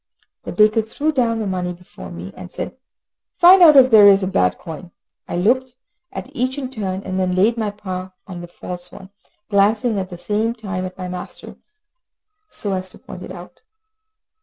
[0.45, 2.75] The baker threw down the money before me, and said,
[3.37, 4.89] "Find out if there is a bad coin."
[5.27, 5.75] I looked
[6.11, 9.11] at each in turn, and then laid my paw on the false one,
[9.49, 11.55] glancing at the same time at my master,
[12.47, 13.61] so as to point it out.